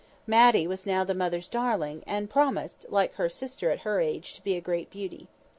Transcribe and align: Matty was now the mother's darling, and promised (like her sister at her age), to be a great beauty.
Matty 0.25 0.65
was 0.65 0.87
now 0.87 1.03
the 1.03 1.13
mother's 1.13 1.47
darling, 1.47 2.01
and 2.07 2.27
promised 2.27 2.87
(like 2.89 3.13
her 3.17 3.29
sister 3.29 3.69
at 3.69 3.81
her 3.81 3.99
age), 3.99 4.33
to 4.33 4.41
be 4.43 4.55
a 4.55 4.59
great 4.59 4.89
beauty. 4.89 5.27